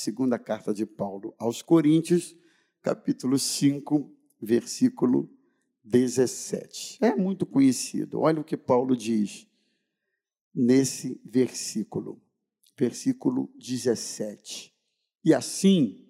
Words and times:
segunda 0.00 0.38
carta 0.38 0.72
de 0.72 0.86
Paulo 0.86 1.34
aos 1.38 1.60
Coríntios, 1.60 2.34
capítulo 2.80 3.38
5, 3.38 4.10
versículo 4.40 5.30
17. 5.84 6.98
É 7.02 7.14
muito 7.14 7.44
conhecido. 7.44 8.20
Olha 8.20 8.40
o 8.40 8.44
que 8.44 8.56
Paulo 8.56 8.96
diz 8.96 9.46
nesse 10.54 11.20
versículo, 11.22 12.20
versículo 12.78 13.52
17. 13.58 14.74
E 15.22 15.34
assim, 15.34 16.08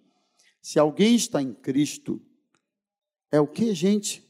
se 0.62 0.78
alguém 0.78 1.16
está 1.16 1.42
em 1.42 1.52
Cristo, 1.52 2.22
é 3.32 3.40
o 3.40 3.46
que, 3.48 3.74
gente? 3.74 4.24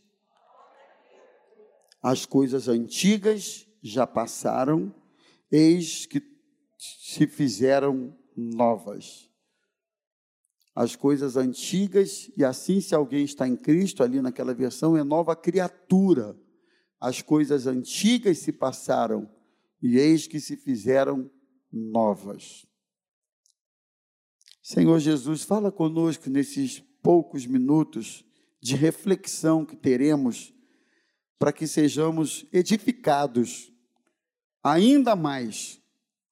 As 2.02 2.24
coisas 2.24 2.66
antigas 2.66 3.68
já 3.82 4.06
passaram, 4.06 4.94
eis 5.52 6.06
que 6.06 6.22
se 6.78 7.26
fizeram 7.26 8.16
novas. 8.34 9.29
As 10.74 10.94
coisas 10.94 11.36
antigas, 11.36 12.30
e 12.36 12.44
assim, 12.44 12.80
se 12.80 12.94
alguém 12.94 13.24
está 13.24 13.46
em 13.46 13.56
Cristo, 13.56 14.02
ali 14.02 14.20
naquela 14.22 14.54
versão, 14.54 14.96
é 14.96 15.02
nova 15.02 15.34
criatura. 15.34 16.38
As 17.00 17.22
coisas 17.22 17.66
antigas 17.66 18.38
se 18.38 18.52
passaram, 18.52 19.28
e 19.82 19.98
eis 19.98 20.26
que 20.26 20.38
se 20.38 20.56
fizeram 20.56 21.30
novas. 21.72 22.66
Senhor 24.62 24.98
Jesus, 25.00 25.42
fala 25.42 25.72
conosco 25.72 26.30
nesses 26.30 26.80
poucos 27.02 27.46
minutos 27.46 28.24
de 28.60 28.76
reflexão 28.76 29.64
que 29.64 29.74
teremos 29.74 30.54
para 31.38 31.52
que 31.52 31.66
sejamos 31.66 32.46
edificados 32.52 33.72
ainda 34.62 35.16
mais 35.16 35.80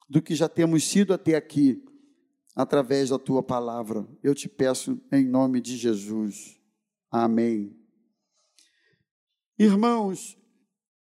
do 0.08 0.20
que 0.20 0.34
já 0.34 0.48
temos 0.48 0.84
sido 0.84 1.14
até 1.14 1.34
aqui 1.34 1.82
através 2.58 3.10
da 3.10 3.18
tua 3.20 3.40
palavra. 3.40 4.04
Eu 4.20 4.34
te 4.34 4.48
peço 4.48 5.00
em 5.12 5.24
nome 5.24 5.60
de 5.60 5.76
Jesus. 5.76 6.60
Amém. 7.08 7.78
Irmãos, 9.56 10.36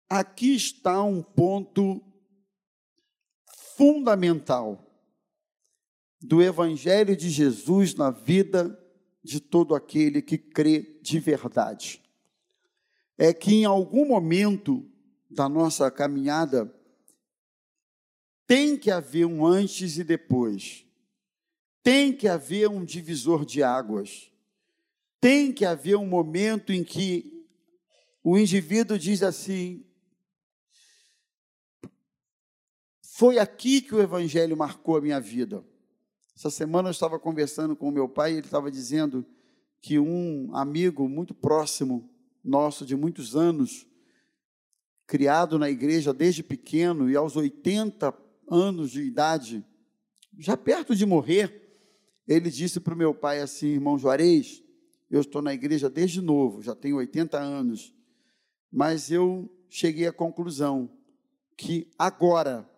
aqui 0.08 0.56
está 0.56 1.02
um 1.02 1.22
ponto 1.22 2.02
fundamental 3.76 4.98
do 6.22 6.42
Evangelho 6.42 7.14
de 7.14 7.28
Jesus 7.28 7.94
na 7.94 8.10
vida 8.10 8.78
de 9.22 9.38
todo 9.38 9.74
aquele 9.74 10.22
que 10.22 10.38
crê 10.38 10.98
de 11.02 11.20
verdade. 11.20 12.02
É 13.18 13.34
que 13.34 13.56
em 13.56 13.66
algum 13.66 14.08
momento 14.08 14.90
da 15.28 15.50
nossa 15.50 15.90
caminhada 15.90 16.74
tem 18.46 18.74
que 18.78 18.90
haver 18.90 19.26
um 19.26 19.44
antes 19.44 19.98
e 19.98 20.04
depois. 20.04 20.90
Tem 21.82 22.12
que 22.14 22.28
haver 22.28 22.68
um 22.68 22.84
divisor 22.84 23.44
de 23.44 23.62
águas. 23.62 24.30
Tem 25.20 25.52
que 25.52 25.64
haver 25.64 25.96
um 25.96 26.06
momento 26.06 26.72
em 26.72 26.84
que 26.84 27.46
o 28.22 28.38
indivíduo 28.38 28.98
diz 28.98 29.22
assim: 29.22 29.84
Foi 33.00 33.38
aqui 33.38 33.80
que 33.80 33.94
o 33.94 34.00
Evangelho 34.00 34.56
marcou 34.56 34.96
a 34.96 35.00
minha 35.00 35.20
vida. 35.20 35.64
Essa 36.36 36.50
semana 36.50 36.88
eu 36.88 36.92
estava 36.92 37.18
conversando 37.18 37.76
com 37.76 37.90
meu 37.90 38.08
pai 38.08 38.32
e 38.32 38.36
ele 38.38 38.46
estava 38.46 38.70
dizendo 38.70 39.24
que 39.80 39.98
um 39.98 40.54
amigo 40.54 41.08
muito 41.08 41.34
próximo 41.34 42.08
nosso, 42.42 42.84
de 42.84 42.96
muitos 42.96 43.36
anos, 43.36 43.86
criado 45.06 45.58
na 45.58 45.68
igreja 45.68 46.12
desde 46.12 46.42
pequeno 46.42 47.10
e 47.10 47.16
aos 47.16 47.36
80 47.36 48.16
anos 48.48 48.90
de 48.90 49.02
idade, 49.02 49.64
já 50.38 50.56
perto 50.56 50.96
de 50.96 51.04
morrer, 51.04 51.61
ele 52.26 52.50
disse 52.50 52.80
para 52.80 52.94
o 52.94 52.96
meu 52.96 53.14
pai 53.14 53.40
assim: 53.40 53.68
irmão 53.68 53.98
Juarez, 53.98 54.62
eu 55.10 55.20
estou 55.20 55.42
na 55.42 55.52
igreja 55.52 55.90
desde 55.90 56.20
novo, 56.20 56.62
já 56.62 56.74
tenho 56.74 56.96
80 56.96 57.38
anos, 57.38 57.94
mas 58.70 59.10
eu 59.10 59.50
cheguei 59.68 60.06
à 60.06 60.12
conclusão 60.12 60.90
que 61.56 61.90
agora 61.98 62.68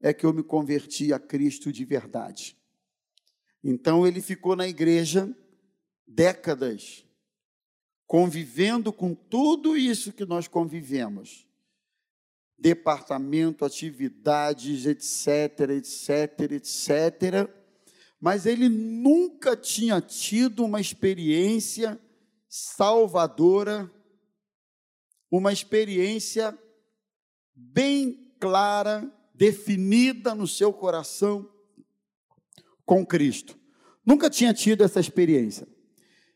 é 0.00 0.12
que 0.12 0.24
eu 0.24 0.32
me 0.32 0.42
converti 0.42 1.12
a 1.12 1.18
Cristo 1.18 1.72
de 1.72 1.84
verdade. 1.84 2.56
Então 3.62 4.06
ele 4.06 4.20
ficou 4.20 4.54
na 4.54 4.68
igreja 4.68 5.34
décadas, 6.06 7.04
convivendo 8.06 8.92
com 8.92 9.14
tudo 9.14 9.76
isso 9.76 10.12
que 10.12 10.24
nós 10.24 10.48
convivemos. 10.48 11.46
Departamento, 12.58 13.64
atividades, 13.64 14.86
etc, 14.86 15.70
etc, 15.70 16.52
etc. 16.52 17.57
Mas 18.20 18.46
ele 18.46 18.68
nunca 18.68 19.56
tinha 19.56 20.00
tido 20.00 20.64
uma 20.64 20.80
experiência 20.80 22.00
salvadora, 22.48 23.90
uma 25.30 25.52
experiência 25.52 26.58
bem 27.54 28.32
clara, 28.40 29.12
definida 29.34 30.34
no 30.34 30.46
seu 30.46 30.72
coração 30.72 31.48
com 32.84 33.06
Cristo. 33.06 33.56
Nunca 34.04 34.28
tinha 34.30 34.52
tido 34.54 34.82
essa 34.82 34.98
experiência. 34.98 35.68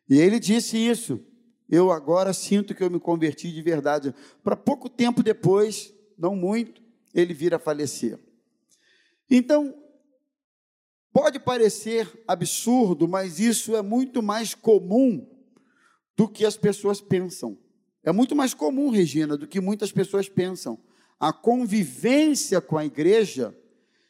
E 0.09 0.19
ele 0.19 0.39
disse 0.39 0.77
isso. 0.77 1.25
Eu 1.69 1.91
agora 1.91 2.35
sinto 2.35 2.75
que 2.75 2.83
eu 2.85 2.91
me 2.91 3.01
converti 3.01 3.51
de 3.51 3.63
verdade. 3.63 4.15
Para 4.45 4.55
pouco 4.55 4.91
tempo 4.91 5.23
depois, 5.23 5.93
não 6.19 6.37
muito, 6.37 6.83
ele 7.15 7.33
vir 7.33 7.55
a 7.55 7.59
falecer. 7.59 8.21
Então, 9.31 9.75
pode 11.13 11.39
parecer 11.39 12.11
absurdo, 12.27 13.07
mas 13.07 13.39
isso 13.39 13.77
é 13.77 13.83
muito 13.83 14.23
mais 14.23 14.55
comum 14.55 15.29
do 16.17 16.29
que 16.29 16.45
as 16.45 16.57
pessoas 16.57 17.01
pensam. 17.01 17.59
É 18.03 18.11
muito 18.11 18.35
mais 18.35 18.55
comum, 18.55 18.91
Regina, 18.91 19.37
do 19.37 19.47
que 19.47 19.61
muitas 19.61 19.93
pessoas 19.93 20.29
pensam. 20.29 20.79
A 21.21 21.33
convivência 21.33 22.61
com 22.61 22.77
a 22.77 22.85
igreja, 22.85 23.57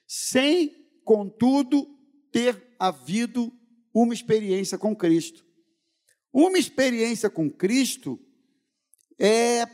sem, 0.06 0.86
contudo, 1.04 1.86
ter 2.30 2.74
havido 2.78 3.52
uma 3.92 4.14
experiência 4.14 4.78
com 4.78 4.96
Cristo. 4.96 5.44
Uma 6.32 6.58
experiência 6.58 7.28
com 7.28 7.50
Cristo 7.50 8.18
é 9.18 9.66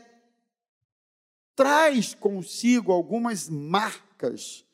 traz 1.55 2.13
consigo 2.13 2.91
algumas 2.91 3.49
marcas 3.49 4.65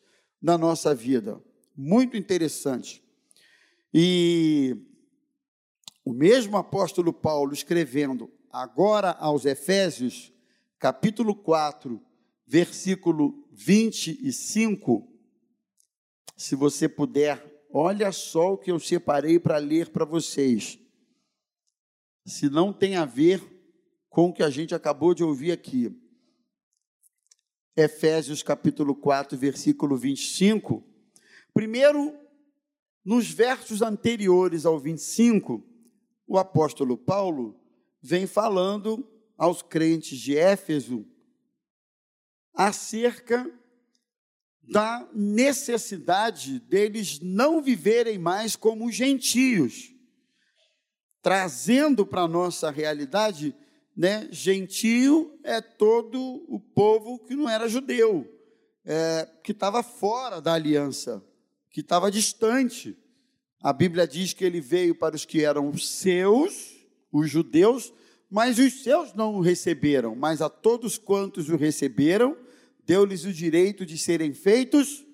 na 0.41 0.57
nossa 0.57 0.93
vida, 0.93 1.41
muito 1.75 2.15
interessante. 2.15 3.03
E 3.93 4.77
o 6.03 6.13
mesmo 6.13 6.57
apóstolo 6.57 7.13
Paulo 7.13 7.53
escrevendo 7.53 8.31
agora 8.51 9.11
aos 9.11 9.45
Efésios, 9.45 10.31
capítulo 10.79 11.35
4, 11.35 12.01
versículo 12.45 13.47
25, 13.51 15.07
se 16.35 16.55
você 16.55 16.87
puder 16.87 17.55
Olha 17.77 18.09
só 18.13 18.53
o 18.53 18.57
que 18.57 18.71
eu 18.71 18.79
separei 18.79 19.37
para 19.37 19.57
ler 19.57 19.89
para 19.89 20.05
vocês. 20.05 20.79
Se 22.25 22.49
não 22.49 22.71
tem 22.71 22.95
a 22.95 23.03
ver 23.03 23.43
com 24.09 24.29
o 24.29 24.33
que 24.33 24.41
a 24.41 24.49
gente 24.49 24.73
acabou 24.73 25.13
de 25.13 25.25
ouvir 25.25 25.51
aqui. 25.51 25.93
Efésios 27.75 28.41
capítulo 28.41 28.95
4, 28.95 29.37
versículo 29.37 29.97
25. 29.97 30.87
Primeiro, 31.55 32.13
nos 33.03 33.31
versos 33.31 33.81
anteriores 33.81 34.65
ao 34.65 34.77
25, 34.77 35.63
o 36.27 36.37
apóstolo 36.37 36.97
Paulo 36.97 37.57
vem 38.01 38.27
falando 38.27 39.09
aos 39.37 39.61
crentes 39.61 40.19
de 40.19 40.37
Éfeso 40.37 41.05
acerca 42.53 43.49
da 44.61 45.07
necessidade 45.13 46.59
deles 46.59 47.21
não 47.21 47.61
viverem 47.61 48.17
mais 48.19 48.57
como 48.57 48.91
gentios, 48.91 49.93
trazendo 51.21 52.05
para 52.05 52.23
a 52.23 52.27
nossa 52.27 52.69
realidade, 52.69 53.55
né, 53.95 54.27
gentio 54.29 55.39
é 55.41 55.61
todo 55.61 56.19
o 56.49 56.59
povo 56.59 57.17
que 57.19 57.33
não 57.33 57.49
era 57.49 57.69
judeu, 57.69 58.29
é, 58.83 59.25
que 59.41 59.53
estava 59.53 59.81
fora 59.81 60.41
da 60.41 60.53
aliança, 60.53 61.23
que 61.75 61.81
estava 61.81 62.09
distante. 62.09 62.95
A 63.61 63.73
Bíblia 63.73 64.07
diz 64.07 64.31
que 64.31 64.45
ele 64.45 64.61
veio 64.61 64.95
para 64.95 65.13
os 65.13 65.25
que 65.25 65.43
eram 65.43 65.77
seus, 65.77 66.73
os 67.11 67.29
judeus, 67.29 67.93
mas 68.31 68.57
os 68.57 68.81
seus 68.81 69.13
não 69.13 69.35
o 69.35 69.41
receberam, 69.41 70.15
mas 70.15 70.41
a 70.41 70.47
todos 70.47 70.97
quantos 70.97 71.49
o 71.49 71.57
receberam, 71.57 72.37
deu-lhes 72.85 73.25
o 73.25 73.33
direito 73.33 73.85
de 73.85 73.97
serem 73.97 74.33
feitos 74.33 75.05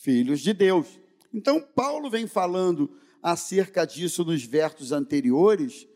filhos 0.00 0.40
de 0.40 0.52
Deus. 0.52 0.88
Então, 1.32 1.60
Paulo 1.60 2.10
vem 2.10 2.26
falando 2.26 2.90
acerca 3.22 3.84
disso 3.84 4.24
nos 4.24 4.42
versos 4.42 4.90
anteriores, 4.90 5.86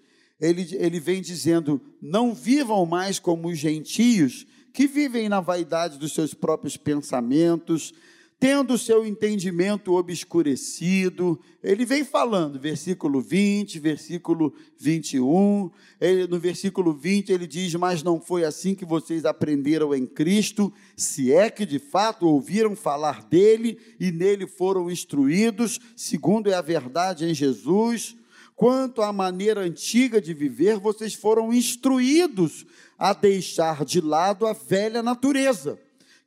ele, 0.41 0.77
ele 0.77 1.01
vem 1.01 1.21
dizendo: 1.21 1.83
não 2.01 2.33
vivam 2.33 2.87
mais 2.87 3.19
como 3.19 3.49
os 3.49 3.59
gentios, 3.59 4.47
que 4.73 4.87
vivem 4.87 5.29
na 5.29 5.41
vaidade 5.41 5.99
dos 5.99 6.12
seus 6.12 6.35
próprios 6.35 6.77
pensamentos, 6.77 7.93
tendo 8.40 8.79
seu 8.79 9.05
entendimento 9.05 9.94
obscurecido. 9.94 11.40
Ele 11.62 11.85
vem 11.85 12.05
falando, 12.05 12.58
versículo 12.58 13.20
20, 13.20 13.81
versículo 13.81 14.55
21. 14.79 15.70
Ele, 16.00 16.26
no 16.29 16.38
versículo 16.38 16.93
20 16.93 17.32
ele 17.32 17.46
diz: 17.46 17.75
Mas 17.75 18.02
não 18.02 18.20
foi 18.20 18.44
assim 18.44 18.75
que 18.75 18.85
vocês 18.85 19.25
aprenderam 19.25 19.94
em 19.94 20.06
Cristo, 20.06 20.73
se 20.96 21.32
é 21.32 21.50
que 21.50 21.67
de 21.67 21.79
fato 21.79 22.26
ouviram 22.26 22.76
falar 22.76 23.25
dele 23.25 23.79
e 23.99 24.12
nele 24.12 24.46
foram 24.46 24.91
instruídos, 24.91 25.81
segundo 25.96 26.49
é 26.49 26.55
a 26.55 26.62
verdade 26.62 27.25
em 27.25 27.34
Jesus. 27.34 28.17
Quanto 28.55 29.02
à 29.02 29.12
maneira 29.12 29.61
antiga 29.61 30.20
de 30.20 30.34
viver, 30.34 30.79
vocês 30.79 31.14
foram 31.14 31.52
instruídos 31.52 32.67
a 32.99 33.12
deixar 33.12 33.84
de 33.84 34.00
lado 34.00 34.46
a 34.46 34.52
velha 34.52 35.00
natureza 35.00 35.79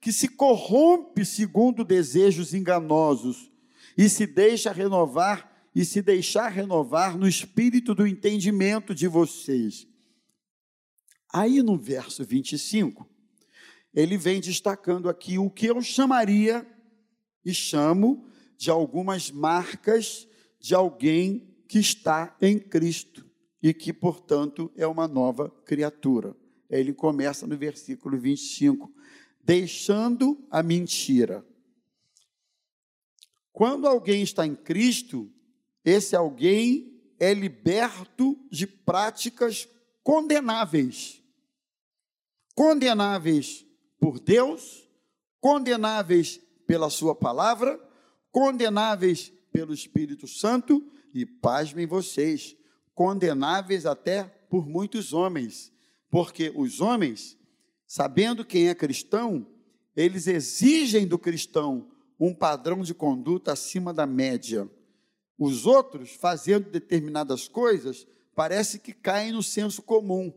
que 0.01 0.11
se 0.11 0.27
corrompe 0.27 1.23
segundo 1.23 1.85
desejos 1.85 2.55
enganosos 2.55 3.51
e 3.95 4.09
se 4.09 4.25
deixa 4.25 4.71
renovar 4.71 5.69
e 5.75 5.85
se 5.85 6.01
deixar 6.01 6.49
renovar 6.49 7.15
no 7.17 7.27
espírito 7.27 7.93
do 7.93 8.05
entendimento 8.05 8.95
de 8.95 9.07
vocês. 9.07 9.87
Aí 11.31 11.61
no 11.61 11.77
verso 11.77 12.25
25, 12.25 13.07
ele 13.93 14.17
vem 14.17 14.41
destacando 14.41 15.07
aqui 15.07 15.37
o 15.37 15.49
que 15.49 15.67
eu 15.67 15.81
chamaria 15.81 16.67
e 17.45 17.53
chamo 17.53 18.25
de 18.57 18.69
algumas 18.69 19.29
marcas 19.29 20.27
de 20.59 20.73
alguém 20.73 21.55
que 21.67 21.79
está 21.79 22.35
em 22.41 22.59
Cristo 22.59 23.25
e 23.61 23.73
que, 23.73 23.93
portanto, 23.93 24.71
é 24.75 24.85
uma 24.87 25.07
nova 25.07 25.49
criatura. 25.65 26.35
Ele 26.69 26.93
começa 26.93 27.45
no 27.45 27.57
versículo 27.57 28.19
25 28.19 28.91
deixando 29.43 30.45
a 30.49 30.61
mentira. 30.61 31.45
Quando 33.51 33.87
alguém 33.87 34.21
está 34.21 34.45
em 34.45 34.55
Cristo, 34.55 35.31
esse 35.83 36.15
alguém 36.15 37.01
é 37.19 37.33
liberto 37.33 38.37
de 38.49 38.65
práticas 38.65 39.67
condenáveis. 40.03 41.21
Condenáveis 42.55 43.65
por 43.99 44.19
Deus, 44.19 44.87
condenáveis 45.39 46.39
pela 46.65 46.89
Sua 46.89 47.13
palavra, 47.13 47.79
condenáveis 48.31 49.31
pelo 49.51 49.73
Espírito 49.73 50.27
Santo 50.27 50.83
e, 51.13 51.25
pasmem 51.25 51.85
vocês, 51.85 52.55
condenáveis 52.95 53.85
até 53.85 54.23
por 54.23 54.65
muitos 54.67 55.13
homens, 55.13 55.71
porque 56.09 56.51
os 56.55 56.81
homens 56.81 57.37
sabendo 57.93 58.45
quem 58.45 58.69
é 58.69 58.73
cristão, 58.73 59.45
eles 59.93 60.25
exigem 60.25 61.05
do 61.05 61.19
cristão 61.19 61.91
um 62.17 62.33
padrão 62.33 62.83
de 62.83 62.93
conduta 62.93 63.51
acima 63.51 63.93
da 63.93 64.05
média. 64.05 64.71
Os 65.37 65.65
outros, 65.65 66.11
fazendo 66.11 66.69
determinadas 66.69 67.49
coisas, 67.49 68.07
parece 68.33 68.79
que 68.79 68.93
caem 68.93 69.33
no 69.33 69.43
senso 69.43 69.81
comum. 69.81 70.31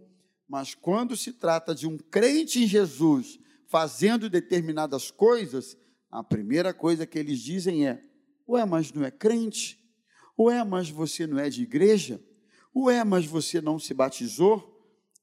Mas 0.49 0.75
quando 0.75 1.17
se 1.17 1.33
trata 1.33 1.73
de 1.77 1.87
um 1.87 1.97
crente 1.97 2.61
em 2.65 2.67
Jesus 2.67 3.39
fazendo 3.69 4.29
determinadas 4.29 5.12
coisas, 5.12 5.77
a 6.11 6.25
primeira 6.25 6.75
coisa 6.75 7.06
que 7.06 7.21
eles 7.21 7.39
dizem 7.39 7.87
é: 7.87 8.03
Ué, 8.49 8.65
mas 8.65 8.93
não 8.93 9.05
é 9.05 9.12
crente? 9.12 9.79
Ué, 10.37 10.65
mas 10.65 10.91
você 10.91 11.25
não 11.25 11.39
é 11.39 11.49
de 11.49 11.62
igreja? 11.62 12.21
Ué, 12.75 13.05
mas 13.05 13.27
você 13.27 13.61
não 13.61 13.79
se 13.79 13.95
batizou? 13.95 14.73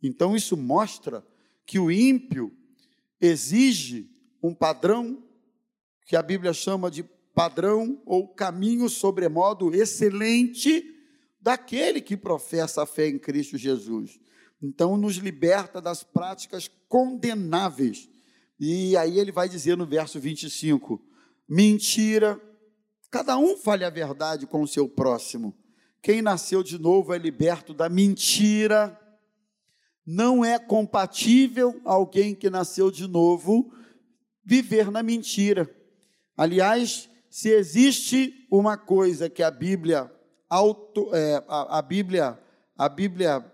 Então 0.01 0.33
isso 0.33 0.55
mostra 0.55 1.29
que 1.71 1.79
o 1.79 1.89
ímpio 1.89 2.51
exige 3.21 4.11
um 4.43 4.53
padrão 4.53 5.23
que 6.05 6.17
a 6.17 6.21
Bíblia 6.21 6.51
chama 6.51 6.91
de 6.91 7.01
padrão 7.33 8.01
ou 8.05 8.27
caminho 8.27 8.89
sobremodo 8.89 9.73
excelente 9.73 10.83
daquele 11.39 12.01
que 12.01 12.17
professa 12.17 12.83
a 12.83 12.85
fé 12.85 13.07
em 13.07 13.17
Cristo 13.17 13.57
Jesus. 13.57 14.19
Então, 14.61 14.97
nos 14.97 15.15
liberta 15.15 15.79
das 15.79 16.03
práticas 16.03 16.69
condenáveis. 16.89 18.09
E 18.59 18.97
aí 18.97 19.17
ele 19.17 19.31
vai 19.31 19.47
dizer 19.47 19.77
no 19.77 19.85
verso 19.85 20.19
25: 20.19 21.01
mentira, 21.47 22.37
cada 23.09 23.37
um 23.37 23.55
fale 23.55 23.85
a 23.85 23.89
verdade 23.89 24.45
com 24.45 24.61
o 24.61 24.67
seu 24.67 24.89
próximo. 24.89 25.55
Quem 26.01 26.21
nasceu 26.21 26.63
de 26.63 26.77
novo 26.77 27.13
é 27.13 27.17
liberto 27.17 27.73
da 27.73 27.87
mentira 27.87 29.00
não 30.05 30.43
é 30.43 30.57
compatível 30.57 31.79
alguém 31.85 32.33
que 32.33 32.49
nasceu 32.49 32.89
de 32.89 33.07
novo 33.07 33.71
viver 34.43 34.89
na 34.89 35.03
mentira. 35.03 35.69
Aliás, 36.35 37.09
se 37.29 37.49
existe 37.49 38.47
uma 38.51 38.77
coisa 38.77 39.29
que 39.29 39.43
a 39.43 39.51
Bíblia 39.51 40.11
auto, 40.49 41.13
é, 41.13 41.43
a, 41.47 41.77
a, 41.77 41.81
Bíblia 41.81 42.39
a 42.75 42.89
Bíblia 42.89 43.45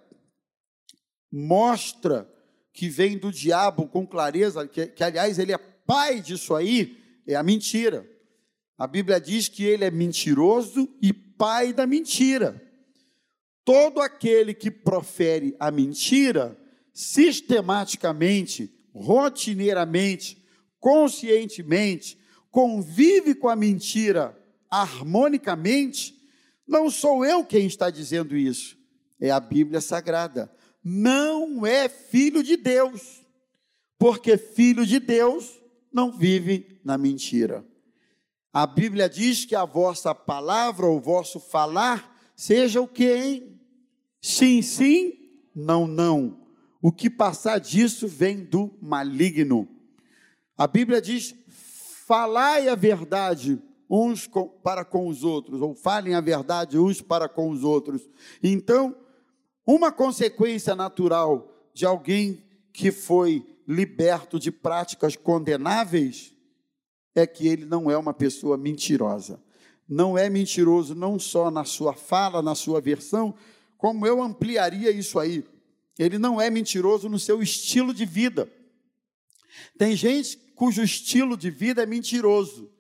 mostra 1.31 2.27
que 2.73 2.88
vem 2.88 3.17
do 3.17 3.31
diabo 3.31 3.88
com 3.88 4.07
clareza, 4.07 4.67
que, 4.67 4.88
que 4.88 5.03
aliás 5.03 5.38
ele 5.38 5.51
é 5.51 5.57
pai 5.57 6.21
disso 6.21 6.55
aí, 6.55 6.97
é 7.27 7.35
a 7.35 7.43
mentira. 7.43 8.07
A 8.77 8.88
Bíblia 8.88 9.19
diz 9.19 9.50
que 9.50 9.63
ele 9.63 9.83
é 9.83 9.91
mentiroso 9.91 10.88
e 11.01 11.11
pai 11.11 11.73
da 11.73 11.85
mentira 11.85 12.66
todo 13.67 13.99
aquele 13.99 14.53
que 14.53 14.71
profere 14.71 15.53
a 15.59 15.69
mentira, 15.69 16.57
sistematicamente, 16.93 18.73
rotineiramente, 18.93 20.41
conscientemente, 20.79 22.17
convive 22.49 23.35
com 23.35 23.49
a 23.49 23.57
mentira 23.57 24.41
harmonicamente, 24.71 26.17
não 26.65 26.89
sou 26.89 27.25
eu 27.25 27.43
quem 27.43 27.67
está 27.67 27.89
dizendo 27.89 28.37
isso, 28.37 28.77
é 29.19 29.31
a 29.31 29.39
Bíblia 29.41 29.81
Sagrada. 29.81 30.49
Não 30.81 31.65
é 31.65 31.89
filho 31.89 32.41
de 32.41 32.55
Deus, 32.55 33.21
porque 33.99 34.37
filho 34.37 34.85
de 34.85 34.97
Deus 34.97 35.59
não 35.91 36.09
vive 36.17 36.79
na 36.85 36.97
mentira. 36.97 37.65
A 38.53 38.65
Bíblia 38.65 39.09
diz 39.09 39.43
que 39.43 39.55
a 39.55 39.65
vossa 39.65 40.15
palavra, 40.15 40.85
o 40.85 41.01
vosso 41.01 41.37
falar, 41.37 42.17
seja 42.33 42.79
o 42.79 42.87
que, 42.87 43.13
hein? 43.13 43.56
Sim, 44.21 44.61
sim, 44.61 45.13
não, 45.55 45.87
não. 45.87 46.47
O 46.81 46.91
que 46.91 47.09
passar 47.09 47.59
disso 47.59 48.07
vem 48.07 48.43
do 48.43 48.71
maligno. 48.81 49.67
A 50.57 50.67
Bíblia 50.67 51.01
diz: 51.01 51.35
falai 52.05 52.69
a 52.69 52.75
verdade 52.75 53.61
uns 53.89 54.27
com, 54.27 54.47
para 54.47 54.83
com 54.83 55.07
os 55.07 55.23
outros, 55.23 55.61
ou 55.61 55.73
falem 55.73 56.13
a 56.13 56.21
verdade 56.21 56.77
uns 56.77 57.01
para 57.01 57.29
com 57.29 57.49
os 57.49 57.63
outros. 57.63 58.07
Então, 58.43 58.95
uma 59.65 59.91
consequência 59.91 60.75
natural 60.75 61.53
de 61.74 61.86
alguém 61.86 62.43
que 62.74 62.91
foi 62.91 63.45
liberto 63.67 64.39
de 64.39 64.51
práticas 64.51 65.15
condenáveis 65.15 66.33
é 67.13 67.25
que 67.25 67.47
ele 67.47 67.65
não 67.65 67.89
é 67.89 67.97
uma 67.97 68.13
pessoa 68.13 68.57
mentirosa. 68.57 69.41
Não 69.89 70.17
é 70.17 70.29
mentiroso 70.29 70.93
não 70.93 71.17
só 71.17 71.50
na 71.50 71.63
sua 71.63 71.93
fala, 71.93 72.41
na 72.41 72.55
sua 72.55 72.79
versão, 72.79 73.33
como 73.77 74.05
eu 74.05 74.22
ampliaria 74.22 74.91
isso 74.91 75.19
aí? 75.19 75.46
Ele 75.98 76.17
não 76.17 76.39
é 76.39 76.50
mentiroso 76.50 77.10
no 77.10 77.19
seu 77.19 77.41
estilo 77.41 77.93
de 77.93 78.05
vida. 78.05 78.51
Tem 79.77 79.96
gente 79.96 80.38
cujo 80.55 80.84
estilo 80.84 81.38
de 81.38 81.50
vida 81.50 81.84
é 81.84 81.86
mentiroso. 81.86 82.72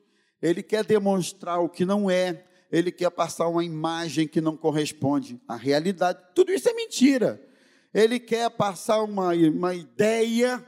Ele 0.41 0.61
quer 0.61 0.83
demonstrar 0.83 1.59
o 1.59 1.69
que 1.69 1.85
não 1.85 2.09
é, 2.09 2.45
ele 2.71 2.91
quer 2.91 3.09
passar 3.09 3.47
uma 3.47 3.63
imagem 3.63 4.27
que 4.27 4.41
não 4.41 4.55
corresponde 4.57 5.41
à 5.47 5.55
realidade. 5.55 6.19
Tudo 6.35 6.51
isso 6.51 6.69
é 6.69 6.73
mentira. 6.73 7.41
Ele 7.93 8.19
quer 8.19 8.49
passar 8.51 9.01
uma, 9.01 9.33
uma 9.33 9.73
ideia 9.73 10.63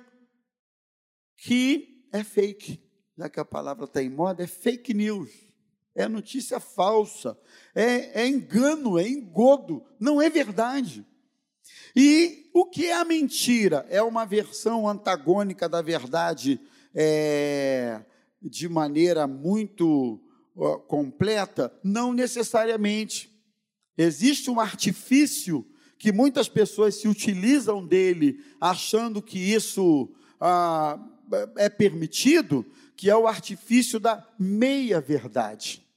que 1.37 2.07
é 2.11 2.23
fake. 2.23 2.81
Já 3.17 3.29
que 3.29 3.39
a 3.39 3.45
palavra 3.45 3.85
está 3.85 4.01
em 4.01 4.09
moda, 4.09 4.43
é 4.43 4.47
fake 4.47 4.93
news 4.93 5.48
é 5.95 6.07
notícia 6.07 6.59
falsa, 6.59 7.37
é, 7.75 8.23
é 8.23 8.27
engano, 8.27 8.97
é 8.97 9.07
engodo, 9.07 9.83
não 9.99 10.21
é 10.21 10.29
verdade. 10.29 11.05
E 11.95 12.49
o 12.53 12.65
que 12.65 12.85
é 12.85 12.93
a 12.93 13.05
mentira? 13.05 13.85
É 13.89 14.01
uma 14.01 14.25
versão 14.25 14.87
antagônica 14.87 15.67
da 15.67 15.81
verdade 15.81 16.59
é, 16.93 18.01
de 18.41 18.69
maneira 18.69 19.27
muito 19.27 20.21
completa? 20.87 21.73
Não 21.83 22.13
necessariamente. 22.13 23.29
Existe 23.97 24.49
um 24.49 24.59
artifício 24.59 25.65
que 25.97 26.11
muitas 26.11 26.47
pessoas 26.47 26.95
se 26.95 27.07
utilizam 27.07 27.85
dele, 27.85 28.39
achando 28.59 29.21
que 29.21 29.37
isso 29.37 30.09
ah, 30.39 30.97
é 31.57 31.69
permitido, 31.69 32.65
que 32.99 33.09
é 33.09 33.15
o 33.15 33.29
artifício 33.29 33.97
da 33.97 34.27
meia-verdade. 34.37 35.87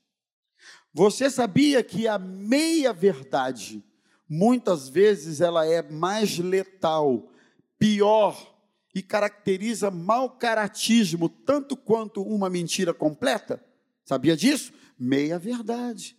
Você 0.94 1.28
sabia 1.28 1.82
que 1.82 2.06
a 2.06 2.16
meia-verdade, 2.16 3.82
muitas 4.28 4.88
vezes, 4.88 5.40
ela 5.40 5.66
é 5.66 5.82
mais 5.82 6.38
letal, 6.38 7.28
pior 7.76 8.56
e 8.94 9.02
caracteriza 9.02 9.90
mau 9.90 10.30
caratismo 10.30 11.28
tanto 11.28 11.76
quanto 11.76 12.22
uma 12.22 12.48
mentira 12.48 12.94
completa? 12.94 13.60
Sabia 14.04 14.36
disso? 14.36 14.72
Meia 14.96 15.40
verdade. 15.40 16.16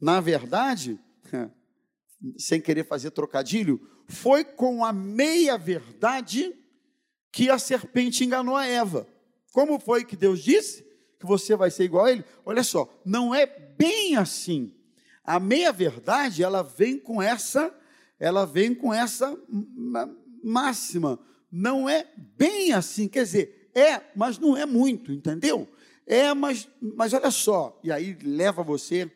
Na 0.00 0.18
verdade, 0.18 0.98
sem 2.38 2.58
querer 2.58 2.86
fazer 2.86 3.10
trocadilho, 3.10 3.86
foi 4.08 4.44
com 4.44 4.82
a 4.82 4.94
meia 4.94 5.58
verdade 5.58 6.54
que 7.30 7.50
a 7.50 7.58
serpente 7.58 8.24
enganou 8.24 8.56
a 8.56 8.66
Eva. 8.66 9.06
Como 9.56 9.80
foi 9.80 10.04
que 10.04 10.14
Deus 10.14 10.42
disse? 10.42 10.86
Que 11.18 11.24
você 11.24 11.56
vai 11.56 11.70
ser 11.70 11.84
igual 11.84 12.04
a 12.04 12.12
ele? 12.12 12.22
Olha 12.44 12.62
só, 12.62 12.92
não 13.06 13.34
é 13.34 13.46
bem 13.46 14.14
assim. 14.14 14.74
A 15.24 15.40
meia 15.40 15.72
verdade, 15.72 16.42
ela 16.42 16.60
vem 16.60 16.98
com 16.98 17.22
essa, 17.22 17.74
ela 18.20 18.44
vem 18.44 18.74
com 18.74 18.92
essa 18.92 19.34
máxima. 20.44 21.18
Não 21.50 21.88
é 21.88 22.06
bem 22.36 22.74
assim, 22.74 23.08
quer 23.08 23.22
dizer, 23.22 23.70
é, 23.74 24.02
mas 24.14 24.38
não 24.38 24.54
é 24.54 24.66
muito, 24.66 25.10
entendeu? 25.10 25.66
É, 26.06 26.34
mas, 26.34 26.68
mas 26.78 27.14
olha 27.14 27.30
só, 27.30 27.80
e 27.82 27.90
aí 27.90 28.14
leva 28.22 28.62
você, 28.62 29.10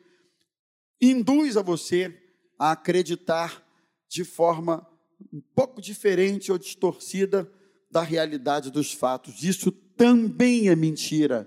induz 0.98 1.54
a 1.58 1.62
você 1.62 2.18
a 2.58 2.70
acreditar 2.70 3.62
de 4.08 4.24
forma 4.24 4.88
um 5.30 5.42
pouco 5.54 5.82
diferente 5.82 6.50
ou 6.50 6.56
distorcida 6.56 7.46
da 7.90 8.00
realidade 8.00 8.70
dos 8.70 8.90
fatos. 8.90 9.42
Isso 9.42 9.70
também 10.00 10.70
é 10.70 10.74
mentira. 10.74 11.46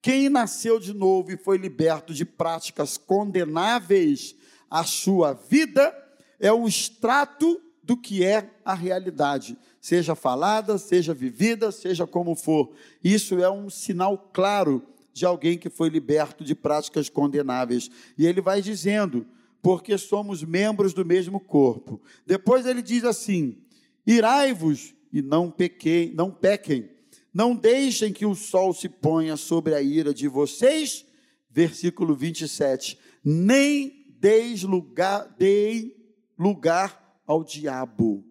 Quem 0.00 0.28
nasceu 0.28 0.78
de 0.78 0.94
novo 0.94 1.32
e 1.32 1.36
foi 1.36 1.58
liberto 1.58 2.14
de 2.14 2.24
práticas 2.24 2.96
condenáveis 2.96 4.36
à 4.70 4.84
sua 4.84 5.32
vida 5.32 5.92
é 6.38 6.52
um 6.52 6.68
extrato 6.68 7.60
do 7.82 7.96
que 7.96 8.24
é 8.24 8.50
a 8.64 8.72
realidade, 8.72 9.58
seja 9.80 10.14
falada, 10.14 10.78
seja 10.78 11.12
vivida, 11.12 11.72
seja 11.72 12.06
como 12.06 12.36
for. 12.36 12.70
Isso 13.02 13.42
é 13.42 13.50
um 13.50 13.68
sinal 13.68 14.30
claro 14.32 14.80
de 15.12 15.26
alguém 15.26 15.58
que 15.58 15.68
foi 15.68 15.88
liberto 15.88 16.44
de 16.44 16.54
práticas 16.54 17.08
condenáveis. 17.08 17.90
E 18.16 18.28
ele 18.28 18.40
vai 18.40 18.62
dizendo: 18.62 19.26
porque 19.60 19.98
somos 19.98 20.44
membros 20.44 20.94
do 20.94 21.04
mesmo 21.04 21.40
corpo. 21.40 22.00
Depois 22.24 22.64
ele 22.64 22.80
diz 22.80 23.02
assim: 23.02 23.58
irai-vos 24.06 24.94
e 25.12 25.20
não 25.20 25.50
pequem, 25.50 26.12
não 26.14 26.30
pequem. 26.30 26.96
Não 27.32 27.54
deixem 27.54 28.12
que 28.12 28.26
o 28.26 28.34
sol 28.34 28.72
se 28.72 28.88
ponha 28.88 29.36
sobre 29.36 29.74
a 29.74 29.82
ira 29.82 30.12
de 30.12 30.28
vocês. 30.28 31.04
Versículo 31.50 32.14
27. 32.14 32.98
Nem 33.24 34.06
deis 34.18 34.62
lugar, 34.62 35.34
deem 35.38 35.94
lugar 36.38 37.20
ao 37.26 37.44
diabo. 37.44 38.24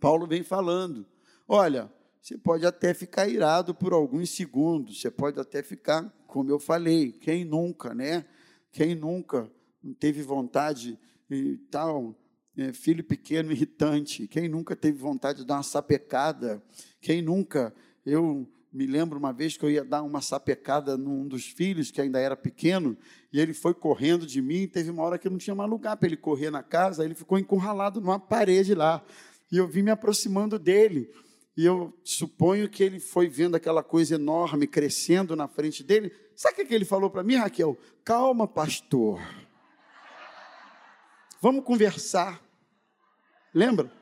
Paulo 0.00 0.26
vem 0.26 0.42
falando. 0.42 1.06
Olha, 1.46 1.90
você 2.20 2.38
pode 2.38 2.64
até 2.64 2.94
ficar 2.94 3.28
irado 3.28 3.74
por 3.74 3.92
alguns 3.92 4.30
segundos, 4.30 5.00
você 5.00 5.10
pode 5.10 5.40
até 5.40 5.62
ficar, 5.62 6.08
como 6.26 6.50
eu 6.50 6.58
falei, 6.58 7.12
quem 7.12 7.44
nunca, 7.44 7.94
né? 7.94 8.24
Quem 8.70 8.94
nunca 8.94 9.50
teve 9.98 10.22
vontade 10.22 10.98
e 11.30 11.56
tal, 11.70 12.16
é, 12.56 12.72
filho 12.72 13.02
pequeno 13.02 13.50
irritante, 13.50 14.28
quem 14.28 14.48
nunca 14.48 14.76
teve 14.76 14.98
vontade 14.98 15.40
de 15.40 15.46
dar 15.46 15.56
uma 15.56 15.62
sapecada, 15.62 16.62
quem 17.00 17.20
nunca, 17.20 17.74
eu 18.04 18.48
me 18.72 18.86
lembro 18.86 19.18
uma 19.18 19.32
vez 19.32 19.56
que 19.56 19.64
eu 19.64 19.70
ia 19.70 19.84
dar 19.84 20.02
uma 20.02 20.20
sapecada 20.20 20.96
num 20.96 21.28
dos 21.28 21.46
filhos, 21.46 21.90
que 21.90 22.00
ainda 22.00 22.18
era 22.18 22.36
pequeno, 22.36 22.96
e 23.32 23.38
ele 23.38 23.52
foi 23.52 23.74
correndo 23.74 24.26
de 24.26 24.40
mim, 24.40 24.66
teve 24.66 24.90
uma 24.90 25.02
hora 25.02 25.18
que 25.18 25.28
não 25.28 25.38
tinha 25.38 25.54
mais 25.54 25.68
lugar 25.68 25.96
para 25.96 26.06
ele 26.06 26.16
correr 26.16 26.50
na 26.50 26.62
casa, 26.62 27.04
ele 27.04 27.14
ficou 27.14 27.38
encurralado 27.38 28.00
numa 28.00 28.18
parede 28.18 28.74
lá, 28.74 29.04
e 29.50 29.58
eu 29.58 29.68
vim 29.68 29.82
me 29.82 29.90
aproximando 29.90 30.58
dele, 30.58 31.10
e 31.56 31.66
eu 31.66 31.92
suponho 32.02 32.68
que 32.68 32.82
ele 32.82 32.98
foi 32.98 33.28
vendo 33.28 33.54
aquela 33.54 33.82
coisa 33.82 34.14
enorme 34.14 34.66
crescendo 34.66 35.36
na 35.36 35.46
frente 35.46 35.84
dele, 35.84 36.10
sabe 36.34 36.62
o 36.62 36.66
que 36.66 36.74
ele 36.74 36.86
falou 36.86 37.10
para 37.10 37.22
mim, 37.22 37.36
Raquel? 37.36 37.76
Calma, 38.02 38.48
pastor, 38.48 39.20
Vamos 41.42 41.64
conversar. 41.64 42.40
Lembra? 43.52 43.92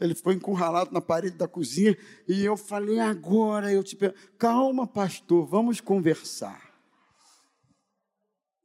Ele 0.00 0.14
foi 0.14 0.34
encurralado 0.34 0.92
na 0.92 1.00
parede 1.00 1.36
da 1.36 1.48
cozinha 1.48 1.96
e 2.28 2.44
eu 2.44 2.56
falei, 2.56 3.00
agora 3.00 3.72
eu 3.72 3.82
te 3.82 3.96
pergunto, 3.96 4.32
calma, 4.38 4.86
pastor, 4.86 5.44
vamos 5.44 5.80
conversar. 5.80 6.68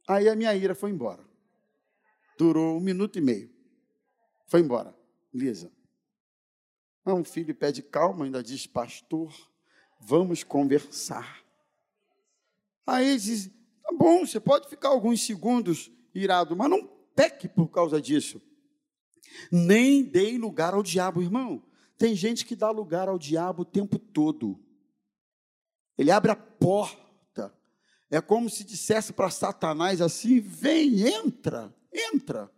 Aí 0.06 0.28
a 0.28 0.36
minha 0.36 0.54
ira 0.54 0.74
foi 0.74 0.90
embora. 0.90 1.24
Durou 2.38 2.76
um 2.76 2.80
minuto 2.80 3.18
e 3.18 3.20
meio. 3.20 3.50
Foi 4.46 4.60
embora. 4.60 4.94
Lisa. 5.32 5.72
Um 7.06 7.24
filho 7.24 7.54
pede 7.54 7.82
calma, 7.82 8.24
ainda 8.24 8.42
diz, 8.42 8.66
pastor, 8.66 9.34
vamos 10.00 10.44
conversar. 10.44 11.42
Aí 12.86 13.18
diz, 13.18 13.48
tá 13.82 13.92
bom, 13.92 14.24
você 14.24 14.38
pode 14.38 14.68
ficar 14.68 14.90
alguns 14.90 15.24
segundos 15.24 15.90
irado, 16.14 16.54
mas 16.54 16.70
não 16.70 16.86
peque 17.14 17.48
por 17.48 17.68
causa 17.68 18.00
disso. 18.00 18.40
Nem 19.50 20.02
dei 20.02 20.38
lugar 20.38 20.74
ao 20.74 20.82
diabo, 20.82 21.22
irmão. 21.22 21.62
Tem 21.96 22.14
gente 22.14 22.44
que 22.44 22.56
dá 22.56 22.70
lugar 22.70 23.08
ao 23.08 23.18
diabo 23.18 23.62
o 23.62 23.66
tempo 23.66 23.98
todo. 23.98 24.58
Ele 25.96 26.10
abre 26.10 26.30
a 26.30 26.36
porta. 26.36 27.54
É 28.10 28.20
como 28.20 28.50
se 28.50 28.64
dissesse 28.64 29.12
para 29.12 29.30
Satanás 29.30 30.00
assim: 30.00 30.40
vem, 30.40 31.06
entra, 31.06 31.74
entra. 31.92 32.50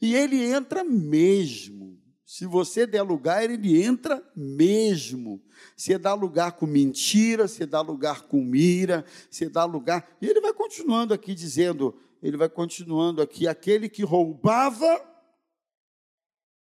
E 0.00 0.14
ele 0.14 0.42
entra 0.44 0.84
mesmo. 0.84 1.98
Se 2.24 2.44
você 2.44 2.86
der 2.86 3.00
lugar, 3.00 3.42
ele 3.42 3.82
entra 3.82 4.22
mesmo. 4.36 5.42
Você 5.74 5.96
dá 5.96 6.12
lugar 6.12 6.52
com 6.52 6.66
mentira, 6.66 7.48
você 7.48 7.64
dá 7.64 7.80
lugar 7.80 8.22
com 8.22 8.44
mira, 8.44 9.04
você 9.30 9.48
dá 9.48 9.64
lugar. 9.64 10.06
E 10.20 10.26
ele 10.26 10.40
vai 10.40 10.52
continuando 10.52 11.14
aqui 11.14 11.34
dizendo: 11.34 11.98
ele 12.22 12.36
vai 12.36 12.48
continuando 12.48 13.22
aqui: 13.22 13.48
aquele 13.48 13.88
que 13.88 14.02
roubava, 14.02 15.02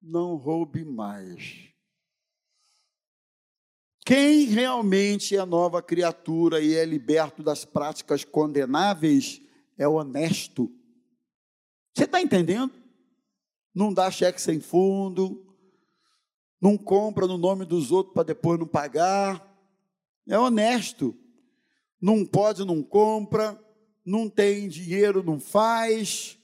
não 0.00 0.37
roube 0.37 0.85
mais. 0.85 1.69
Quem 4.04 4.47
realmente 4.47 5.37
é 5.37 5.45
nova 5.45 5.83
criatura 5.83 6.61
e 6.61 6.75
é 6.75 6.85
liberto 6.85 7.42
das 7.42 7.64
práticas 7.64 8.25
condenáveis 8.25 9.40
é 9.78 9.87
honesto. 9.87 10.73
Você 11.95 12.04
está 12.04 12.21
entendendo? 12.21 12.73
Não 13.75 13.92
dá 13.92 14.11
cheque 14.11 14.40
sem 14.40 14.61
fundo, 14.61 15.54
não 16.61 16.76
compra 16.76 17.26
no 17.26 17.38
nome 17.38 17.64
dos 17.64 17.92
outros 17.92 18.14
para 18.14 18.25
depois 18.25 18.59
não 18.59 18.66
pagar. 18.66 19.47
É 20.28 20.38
honesto. 20.38 21.16
Não 22.00 22.25
pode, 22.25 22.64
não 22.64 22.83
compra 22.83 23.59
não 24.11 24.28
tem 24.28 24.69
dinheiro, 24.69 25.23
não 25.23 25.38
faz, 25.38 26.38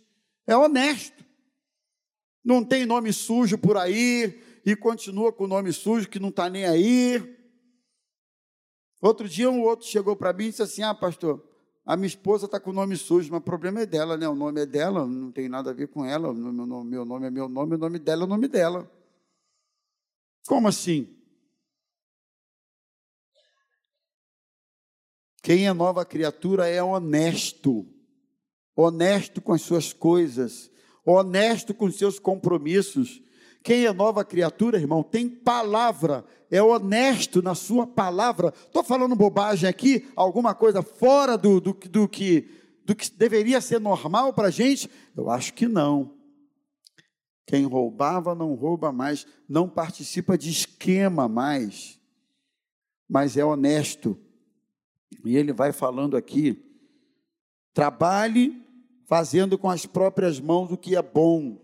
é 0.46 0.56
honesto. 0.56 1.25
Não 2.46 2.64
tem 2.64 2.86
nome 2.86 3.12
sujo 3.12 3.58
por 3.58 3.76
aí 3.76 4.40
e 4.64 4.76
continua 4.76 5.32
com 5.32 5.42
o 5.42 5.48
nome 5.48 5.72
sujo 5.72 6.08
que 6.08 6.20
não 6.20 6.28
está 6.28 6.48
nem 6.48 6.64
aí. 6.64 7.36
Outro 9.02 9.28
dia 9.28 9.50
um 9.50 9.62
outro 9.62 9.84
chegou 9.84 10.14
para 10.14 10.32
mim 10.32 10.44
e 10.44 10.50
disse 10.50 10.62
assim: 10.62 10.82
Ah, 10.84 10.94
pastor, 10.94 11.44
a 11.84 11.96
minha 11.96 12.06
esposa 12.06 12.46
está 12.46 12.60
com 12.60 12.70
o 12.70 12.72
nome 12.72 12.96
sujo, 12.96 13.32
mas 13.32 13.40
o 13.40 13.44
problema 13.44 13.80
é 13.80 13.86
dela, 13.86 14.16
né? 14.16 14.28
O 14.28 14.36
nome 14.36 14.60
é 14.60 14.66
dela, 14.66 15.04
não 15.04 15.32
tem 15.32 15.48
nada 15.48 15.70
a 15.70 15.74
ver 15.74 15.88
com 15.88 16.04
ela. 16.04 16.32
Meu 16.32 16.52
nome, 16.52 17.26
é 17.26 17.30
meu 17.30 17.48
nome, 17.48 17.74
o 17.74 17.78
nome 17.78 17.98
dela 17.98 18.22
é 18.22 18.24
o 18.24 18.28
nome 18.28 18.46
dela. 18.46 18.88
Como 20.46 20.68
assim? 20.68 21.12
Quem 25.42 25.66
é 25.66 25.72
nova 25.72 26.04
criatura 26.04 26.68
é 26.68 26.80
honesto, 26.80 27.84
honesto 28.76 29.42
com 29.42 29.52
as 29.52 29.62
suas 29.62 29.92
coisas, 29.92 30.70
honesto 31.06 31.72
com 31.72 31.90
seus 31.90 32.18
compromissos. 32.18 33.22
Quem 33.62 33.86
é 33.86 33.92
nova 33.92 34.24
criatura, 34.24 34.78
irmão, 34.78 35.02
tem 35.02 35.28
palavra, 35.28 36.24
é 36.50 36.62
honesto 36.62 37.40
na 37.40 37.54
sua 37.54 37.86
palavra. 37.86 38.52
Estou 38.54 38.84
falando 38.84 39.16
bobagem 39.16 39.68
aqui, 39.68 40.06
alguma 40.14 40.54
coisa 40.54 40.82
fora 40.82 41.38
do, 41.38 41.60
do, 41.60 41.72
do, 41.72 42.08
que, 42.08 42.48
do 42.84 42.94
que 42.94 43.10
deveria 43.10 43.60
ser 43.60 43.80
normal 43.80 44.32
para 44.32 44.48
a 44.48 44.50
gente? 44.50 44.90
Eu 45.16 45.30
acho 45.30 45.54
que 45.54 45.66
não. 45.66 46.14
Quem 47.46 47.64
roubava 47.64 48.34
não 48.34 48.54
rouba 48.54 48.92
mais, 48.92 49.26
não 49.48 49.68
participa 49.68 50.36
de 50.36 50.50
esquema 50.50 51.28
mais, 51.28 52.00
mas 53.08 53.36
é 53.36 53.44
honesto 53.44 54.20
e 55.24 55.36
ele 55.36 55.52
vai 55.52 55.72
falando 55.72 56.16
aqui: 56.16 56.62
trabalhe 57.74 58.64
fazendo 59.06 59.56
com 59.56 59.70
as 59.70 59.86
próprias 59.86 60.38
mãos 60.38 60.70
o 60.70 60.76
que 60.76 60.94
é 60.94 61.02
bom. 61.02 61.58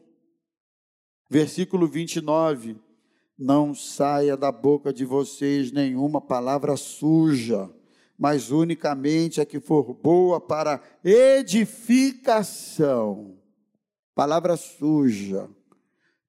Versículo 1.28 1.86
29. 1.86 2.76
Não 3.38 3.74
saia 3.74 4.36
da 4.36 4.50
boca 4.50 4.92
de 4.92 5.04
vocês 5.04 5.70
nenhuma 5.72 6.20
palavra 6.20 6.76
suja, 6.76 7.70
mas 8.16 8.50
unicamente 8.50 9.40
a 9.40 9.46
que 9.46 9.60
for 9.60 9.94
boa 9.94 10.40
para 10.40 10.80
edificação. 11.04 12.16
Palavra 14.14 14.56
suja. 14.56 15.50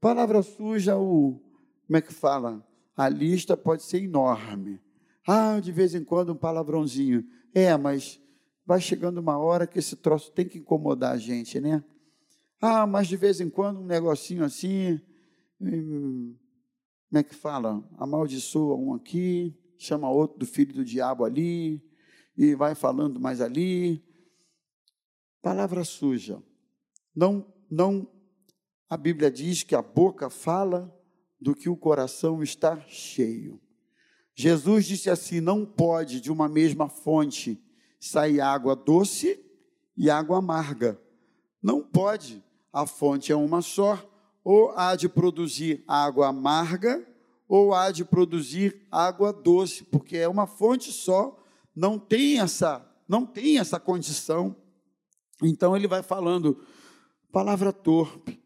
Palavra 0.01 0.41
suja, 0.41 0.97
o, 0.97 1.39
como 1.85 1.97
é 1.97 2.01
que 2.01 2.13
fala? 2.13 2.65
a 2.95 3.09
lista 3.09 3.57
pode 3.57 3.83
ser 3.83 4.03
enorme. 4.03 4.79
Ah, 5.25 5.59
de 5.59 5.71
vez 5.71 5.95
em 5.95 6.03
quando 6.03 6.33
um 6.33 6.37
palavrãozinho. 6.37 7.25
É, 7.53 7.75
mas 7.77 8.19
vai 8.65 8.79
chegando 8.79 9.19
uma 9.19 9.37
hora 9.37 9.67
que 9.67 9.79
esse 9.79 9.95
troço 9.95 10.31
tem 10.31 10.47
que 10.47 10.59
incomodar 10.59 11.13
a 11.13 11.17
gente, 11.17 11.59
né? 11.59 11.83
Ah, 12.61 12.87
mas 12.87 13.07
de 13.07 13.17
vez 13.17 13.41
em 13.41 13.49
quando 13.49 13.81
um 13.81 13.85
negocinho 13.85 14.43
assim, 14.43 15.01
hum, 15.59 16.35
como 17.09 17.19
é 17.19 17.23
que 17.23 17.35
fala? 17.35 17.83
Amaldiçoa 17.97 18.75
um 18.75 18.93
aqui, 18.93 19.55
chama 19.77 20.09
outro 20.09 20.39
do 20.39 20.45
filho 20.45 20.73
do 20.73 20.85
diabo 20.85 21.25
ali, 21.25 21.83
e 22.37 22.55
vai 22.55 22.73
falando 22.73 23.19
mais 23.19 23.41
ali. 23.41 24.03
Palavra 25.41 25.83
suja. 25.83 26.41
Não, 27.15 27.45
não, 27.69 28.07
a 28.89 28.95
Bíblia 28.95 29.29
diz 29.29 29.63
que 29.63 29.75
a 29.75 29.81
boca 29.81 30.29
fala 30.29 30.91
do 31.39 31.53
que 31.53 31.67
o 31.67 31.75
coração 31.75 32.41
está 32.41 32.79
cheio. 32.87 33.61
Jesus 34.33 34.85
disse 34.85 35.09
assim: 35.09 35.41
não 35.41 35.65
pode 35.65 36.21
de 36.21 36.31
uma 36.31 36.47
mesma 36.47 36.87
fonte 36.87 37.61
sair 38.03 38.41
água 38.41 38.75
doce 38.75 39.39
e 39.95 40.09
água 40.09 40.39
amarga. 40.39 40.99
Não 41.61 41.81
pode. 41.81 42.43
A 42.71 42.85
fonte 42.85 43.31
é 43.31 43.35
uma 43.35 43.61
só, 43.61 43.97
ou 44.43 44.71
há 44.71 44.95
de 44.95 45.07
produzir 45.07 45.83
água 45.87 46.27
amarga, 46.27 47.07
ou 47.47 47.73
há 47.73 47.91
de 47.91 48.03
produzir 48.03 48.85
água 48.91 49.31
doce, 49.31 49.85
porque 49.85 50.17
é 50.17 50.27
uma 50.27 50.45
fonte 50.45 50.91
só, 50.91 51.39
não 51.73 51.97
tem 51.97 52.39
essa, 52.39 52.85
não 53.07 53.25
tem 53.25 53.59
essa 53.59 53.79
condição. 53.79 54.55
Então 55.41 55.75
ele 55.75 55.87
vai 55.87 56.03
falando 56.03 56.61
palavra 57.31 57.71
torpe. 57.71 58.41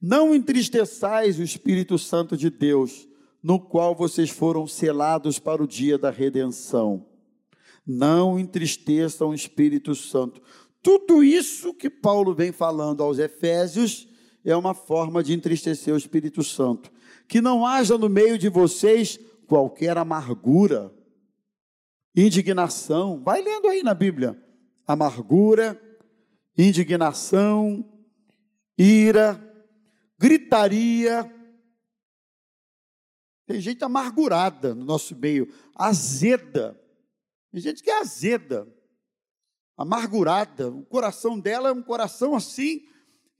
Não 0.00 0.34
entristeçais 0.34 1.38
o 1.38 1.42
Espírito 1.42 1.98
Santo 1.98 2.36
de 2.36 2.50
Deus, 2.50 3.08
no 3.42 3.58
qual 3.58 3.94
vocês 3.94 4.28
foram 4.28 4.66
selados 4.66 5.38
para 5.38 5.62
o 5.62 5.66
dia 5.66 5.96
da 5.96 6.10
redenção. 6.10 7.07
Não 7.90 8.38
entristeçam 8.38 9.30
o 9.30 9.34
Espírito 9.34 9.94
Santo. 9.94 10.42
Tudo 10.82 11.24
isso 11.24 11.72
que 11.72 11.88
Paulo 11.88 12.34
vem 12.34 12.52
falando 12.52 13.02
aos 13.02 13.18
Efésios 13.18 14.06
é 14.44 14.54
uma 14.54 14.74
forma 14.74 15.22
de 15.22 15.32
entristecer 15.32 15.94
o 15.94 15.96
Espírito 15.96 16.44
Santo. 16.44 16.92
Que 17.26 17.40
não 17.40 17.64
haja 17.64 17.96
no 17.96 18.10
meio 18.10 18.36
de 18.36 18.50
vocês 18.50 19.18
qualquer 19.46 19.96
amargura, 19.96 20.94
indignação. 22.14 23.22
Vai 23.22 23.40
lendo 23.40 23.68
aí 23.68 23.82
na 23.82 23.94
Bíblia. 23.94 24.38
Amargura, 24.86 25.80
indignação, 26.58 27.82
ira, 28.76 29.42
gritaria. 30.18 31.30
Tem 33.46 33.58
gente 33.60 33.82
amargurada 33.82 34.74
no 34.74 34.84
nosso 34.84 35.16
meio, 35.16 35.48
azeda. 35.74 36.78
Tem 37.50 37.60
gente 37.60 37.82
que 37.82 37.90
é 37.90 38.00
azeda, 38.00 38.66
amargurada. 39.76 40.70
O 40.70 40.84
coração 40.84 41.38
dela 41.38 41.70
é 41.70 41.72
um 41.72 41.82
coração 41.82 42.34
assim. 42.34 42.82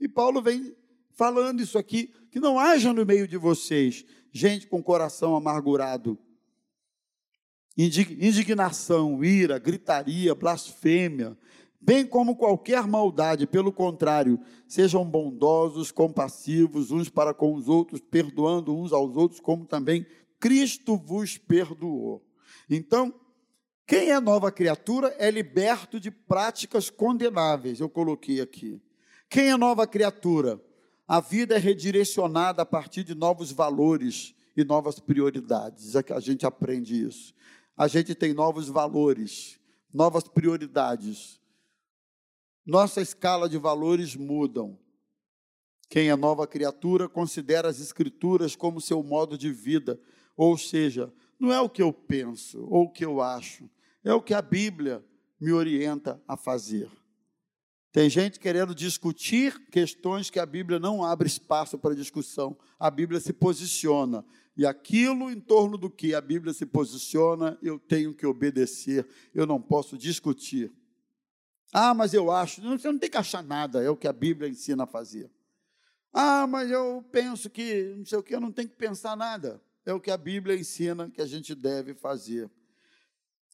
E 0.00 0.08
Paulo 0.08 0.40
vem 0.40 0.74
falando 1.12 1.60
isso 1.60 1.76
aqui, 1.76 2.14
que 2.30 2.38
não 2.38 2.58
haja 2.58 2.92
no 2.92 3.04
meio 3.04 3.26
de 3.26 3.36
vocês 3.36 4.04
gente 4.32 4.66
com 4.66 4.82
coração 4.82 5.34
amargurado. 5.34 6.18
Indignação, 7.76 9.22
ira, 9.22 9.58
gritaria, 9.58 10.34
blasfêmia, 10.34 11.38
bem 11.80 12.04
como 12.04 12.36
qualquer 12.36 12.86
maldade, 12.86 13.46
pelo 13.46 13.72
contrário, 13.72 14.40
sejam 14.66 15.04
bondosos, 15.04 15.92
compassivos 15.92 16.90
uns 16.90 17.08
para 17.08 17.32
com 17.32 17.54
os 17.54 17.68
outros, 17.68 18.00
perdoando 18.00 18.76
uns 18.76 18.92
aos 18.92 19.16
outros, 19.16 19.40
como 19.40 19.64
também 19.64 20.04
Cristo 20.40 20.96
vos 20.96 21.38
perdoou. 21.38 22.24
Então, 22.68 23.14
quem 23.88 24.10
é 24.10 24.20
nova 24.20 24.52
criatura 24.52 25.12
é 25.18 25.28
liberto 25.30 25.98
de 25.98 26.12
práticas 26.12 26.88
condenáveis, 26.90 27.80
eu 27.80 27.88
coloquei 27.88 28.40
aqui. 28.40 28.80
Quem 29.28 29.50
é 29.50 29.56
nova 29.56 29.84
criatura? 29.84 30.60
A 31.08 31.18
vida 31.18 31.56
é 31.56 31.58
redirecionada 31.58 32.62
a 32.62 32.66
partir 32.66 33.02
de 33.02 33.14
novos 33.14 33.50
valores 33.50 34.32
e 34.56 34.62
novas 34.62 35.00
prioridades. 35.00 35.96
É 35.96 36.02
que 36.02 36.12
a 36.12 36.20
gente 36.20 36.46
aprende 36.46 37.02
isso. 37.02 37.34
A 37.76 37.88
gente 37.88 38.14
tem 38.14 38.32
novos 38.32 38.68
valores, 38.68 39.58
novas 39.92 40.28
prioridades 40.28 41.38
nossa 42.68 43.00
escala 43.00 43.48
de 43.48 43.56
valores 43.56 44.14
mudam. 44.14 44.78
Quem 45.88 46.10
é 46.10 46.14
nova 46.14 46.46
criatura 46.46 47.08
considera 47.08 47.66
as 47.66 47.80
Escrituras 47.80 48.54
como 48.54 48.78
seu 48.78 49.02
modo 49.02 49.38
de 49.38 49.50
vida, 49.50 49.98
ou 50.36 50.58
seja, 50.58 51.10
não 51.40 51.50
é 51.50 51.58
o 51.62 51.70
que 51.70 51.80
eu 51.80 51.90
penso 51.94 52.62
ou 52.68 52.82
o 52.82 52.90
que 52.90 53.02
eu 53.02 53.22
acho, 53.22 53.70
é 54.04 54.12
o 54.12 54.22
que 54.22 54.34
a 54.34 54.42
Bíblia 54.42 55.04
me 55.40 55.52
orienta 55.52 56.22
a 56.26 56.36
fazer. 56.36 56.90
Tem 57.90 58.08
gente 58.10 58.38
querendo 58.38 58.74
discutir 58.74 59.58
questões 59.70 60.30
que 60.30 60.38
a 60.38 60.46
Bíblia 60.46 60.78
não 60.78 61.02
abre 61.02 61.26
espaço 61.26 61.78
para 61.78 61.94
discussão. 61.94 62.56
A 62.78 62.90
Bíblia 62.90 63.18
se 63.18 63.32
posiciona. 63.32 64.24
E 64.56 64.66
aquilo 64.66 65.30
em 65.30 65.40
torno 65.40 65.78
do 65.78 65.88
que 65.88 66.14
a 66.14 66.20
Bíblia 66.20 66.52
se 66.52 66.66
posiciona, 66.66 67.58
eu 67.62 67.78
tenho 67.78 68.14
que 68.14 68.26
obedecer. 68.26 69.06
Eu 69.34 69.46
não 69.46 69.60
posso 69.60 69.96
discutir. 69.96 70.72
Ah, 71.72 71.94
mas 71.94 72.12
eu 72.12 72.30
acho. 72.30 72.60
Você 72.62 72.90
não 72.90 72.98
tem 72.98 73.10
que 73.10 73.16
achar 73.16 73.42
nada, 73.42 73.82
é 73.82 73.90
o 73.90 73.96
que 73.96 74.08
a 74.08 74.12
Bíblia 74.12 74.48
ensina 74.48 74.84
a 74.84 74.86
fazer. 74.86 75.30
Ah, 76.12 76.46
mas 76.46 76.70
eu 76.70 77.04
penso 77.10 77.48
que 77.48 77.94
não 77.96 78.04
sei 78.04 78.18
o 78.18 78.22
que, 78.22 78.34
eu 78.34 78.40
não 78.40 78.52
tenho 78.52 78.68
que 78.68 78.76
pensar 78.76 79.16
nada. 79.16 79.62
É 79.84 79.92
o 79.92 80.00
que 80.00 80.10
a 80.10 80.16
Bíblia 80.16 80.56
ensina 80.56 81.10
que 81.10 81.22
a 81.22 81.26
gente 81.26 81.54
deve 81.54 81.94
fazer. 81.94 82.50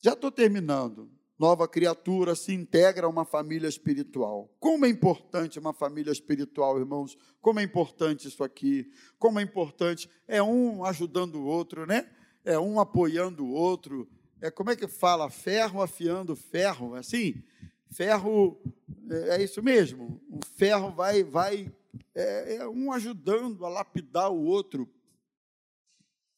Já 0.05 0.13
estou 0.13 0.31
terminando. 0.31 1.11
Nova 1.39 1.67
criatura 1.67 2.35
se 2.35 2.53
integra 2.53 3.07
a 3.07 3.09
uma 3.09 3.25
família 3.25 3.67
espiritual. 3.67 4.55
Como 4.61 4.85
é 4.85 4.89
importante 4.91 5.59
uma 5.59 5.73
família 5.73 6.13
espiritual, 6.13 6.79
irmãos? 6.79 7.17
Como 7.41 7.59
é 7.59 7.63
importante 7.63 8.29
isso 8.29 8.45
aqui? 8.45 8.93
Como 9.19 9.41
é 9.41 9.43
importante? 9.43 10.11
É 10.29 10.43
um 10.43 10.85
ajudando 10.85 11.37
o 11.37 11.47
outro, 11.47 11.87
né? 11.87 12.07
É 12.45 12.59
um 12.59 12.79
apoiando 12.79 13.47
o 13.47 13.53
outro. 13.53 14.07
É 14.43 14.51
como 14.51 14.71
é 14.71 14.77
que 14.77 14.87
fala? 14.87 15.31
Ferro 15.31 15.81
afiando 15.81 16.37
ferro, 16.37 16.97
é 16.97 16.99
assim? 16.99 17.43
ferro 17.91 18.61
é, 19.09 19.37
é 19.37 19.43
isso 19.43 19.63
mesmo. 19.63 20.21
O 20.29 20.45
ferro 20.45 20.91
vai, 20.91 21.25
vai 21.25 21.73
é, 22.15 22.57
é 22.57 22.69
um 22.69 22.93
ajudando 22.93 23.65
a 23.65 23.71
lapidar 23.71 24.31
o 24.31 24.45
outro. 24.45 24.87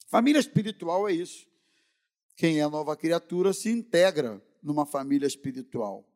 Família 0.07 0.39
espiritual 0.39 1.09
é 1.09 1.13
isso. 1.15 1.49
Quem 2.37 2.61
é 2.61 2.69
nova 2.69 2.95
criatura 2.95 3.55
se 3.55 3.71
integra 3.71 4.43
numa 4.63 4.85
família 4.85 5.27
espiritual. 5.27 6.07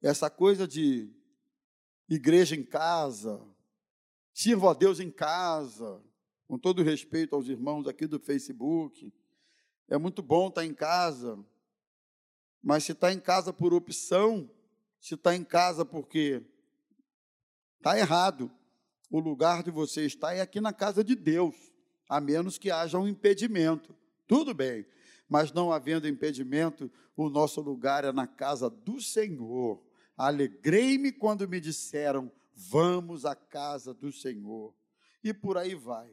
Essa 0.00 0.30
coisa 0.30 0.68
de 0.68 1.10
igreja 2.08 2.54
em 2.54 2.62
casa, 2.62 3.44
sirva 4.32 4.70
a 4.70 4.74
Deus 4.74 5.00
em 5.00 5.10
casa, 5.10 6.00
com 6.46 6.56
todo 6.56 6.82
respeito 6.82 7.34
aos 7.34 7.48
irmãos 7.48 7.88
aqui 7.88 8.06
do 8.06 8.20
Facebook. 8.20 9.12
É 9.88 9.98
muito 9.98 10.22
bom 10.22 10.48
estar 10.48 10.64
em 10.64 10.72
casa, 10.72 11.44
mas 12.62 12.84
se 12.84 12.92
está 12.92 13.12
em 13.12 13.18
casa 13.18 13.52
por 13.52 13.74
opção, 13.74 14.48
se 15.00 15.14
está 15.14 15.34
em 15.34 15.42
casa 15.42 15.84
porque 15.84 16.40
está 17.78 17.98
errado. 17.98 18.48
O 19.10 19.18
lugar 19.18 19.62
de 19.62 19.70
você 19.70 20.06
estar 20.06 20.34
é 20.34 20.40
aqui 20.40 20.60
na 20.60 20.72
casa 20.72 21.02
de 21.02 21.16
Deus, 21.16 21.56
a 22.08 22.20
menos 22.20 22.58
que 22.58 22.70
haja 22.70 22.98
um 22.98 23.08
impedimento. 23.08 23.94
Tudo 24.26 24.54
bem, 24.54 24.86
mas 25.34 25.52
não 25.52 25.72
havendo 25.72 26.06
impedimento, 26.06 26.88
o 27.16 27.28
nosso 27.28 27.60
lugar 27.60 28.04
é 28.04 28.12
na 28.12 28.24
casa 28.24 28.70
do 28.70 29.00
Senhor. 29.00 29.82
Alegrei-me 30.16 31.10
quando 31.10 31.48
me 31.48 31.58
disseram: 31.58 32.30
vamos 32.54 33.24
à 33.24 33.34
casa 33.34 33.92
do 33.92 34.12
Senhor. 34.12 34.72
E 35.24 35.34
por 35.34 35.58
aí 35.58 35.74
vai. 35.74 36.08